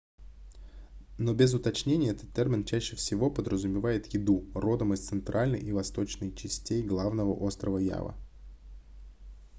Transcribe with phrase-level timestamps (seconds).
[1.19, 6.81] но без уточнений этот термин чаще всего подразумевает еду родом из центральной и восточной частей
[6.81, 8.17] главного острова ява